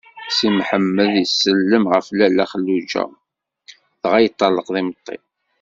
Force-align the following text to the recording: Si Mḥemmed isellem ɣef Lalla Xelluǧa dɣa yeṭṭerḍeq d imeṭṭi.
Si 0.35 0.47
Mḥemmed 0.57 1.13
isellem 1.23 1.83
ɣef 1.91 2.05
Lalla 2.17 2.45
Xelluǧa 2.51 3.03
dɣa 4.03 4.17
yeṭṭerḍeq 4.21 4.67
d 4.73 4.75
imeṭṭi. 4.81 5.17